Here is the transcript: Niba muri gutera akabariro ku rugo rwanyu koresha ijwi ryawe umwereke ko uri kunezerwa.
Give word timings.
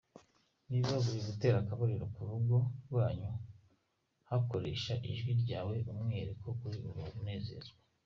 Niba 0.69 0.93
muri 1.05 1.19
gutera 1.27 1.57
akabariro 1.59 2.05
ku 2.13 2.21
rugo 2.29 2.57
rwanyu 2.87 3.29
koresha 4.51 4.93
ijwi 5.11 5.31
ryawe 5.43 5.75
umwereke 5.91 6.35
ko 6.43 6.49
uri 6.67 6.79
kunezerwa. 7.13 7.73